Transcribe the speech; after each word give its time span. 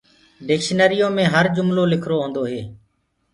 ڊڪشنٚريو 0.47 1.07
مي 1.15 1.23
هر 1.33 1.45
جُملولکرو 1.55 2.15
هونٚدوئي 2.21 2.61